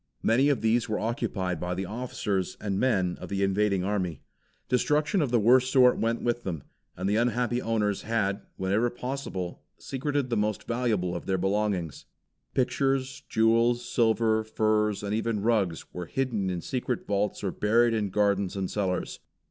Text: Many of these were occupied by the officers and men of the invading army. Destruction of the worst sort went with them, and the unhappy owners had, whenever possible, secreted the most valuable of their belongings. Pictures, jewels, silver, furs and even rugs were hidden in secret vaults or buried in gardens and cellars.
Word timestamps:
Many 0.23 0.49
of 0.49 0.61
these 0.61 0.89
were 0.89 0.97
occupied 0.97 1.59
by 1.59 1.75
the 1.75 1.85
officers 1.85 2.57
and 2.59 2.79
men 2.79 3.19
of 3.21 3.29
the 3.29 3.43
invading 3.43 3.83
army. 3.83 4.23
Destruction 4.67 5.21
of 5.21 5.29
the 5.29 5.39
worst 5.39 5.71
sort 5.71 5.99
went 5.99 6.23
with 6.23 6.41
them, 6.41 6.63
and 6.97 7.07
the 7.07 7.17
unhappy 7.17 7.61
owners 7.61 8.01
had, 8.01 8.41
whenever 8.57 8.89
possible, 8.89 9.61
secreted 9.77 10.31
the 10.31 10.35
most 10.37 10.63
valuable 10.65 11.15
of 11.15 11.27
their 11.27 11.37
belongings. 11.37 12.05
Pictures, 12.55 13.21
jewels, 13.29 13.85
silver, 13.87 14.43
furs 14.43 15.03
and 15.03 15.13
even 15.13 15.43
rugs 15.43 15.85
were 15.93 16.07
hidden 16.07 16.49
in 16.49 16.61
secret 16.61 17.05
vaults 17.05 17.43
or 17.43 17.51
buried 17.51 17.93
in 17.93 18.09
gardens 18.09 18.55
and 18.55 18.71
cellars. 18.71 19.19